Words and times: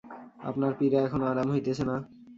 আপনার 0.43 0.71
পীড়া 0.79 0.99
এখনও 1.03 1.29
আরাম 1.31 1.47
হইতেছে 1.51 1.83
না। 1.83 1.95